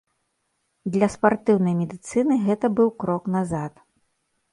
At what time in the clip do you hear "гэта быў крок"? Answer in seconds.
2.47-3.29